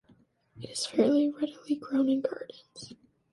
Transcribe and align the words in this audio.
It 0.59 0.67
is 0.71 0.87
fairly 0.87 1.29
readily 1.29 1.75
grown 1.75 2.09
in 2.09 2.21
gardens. 2.21 2.93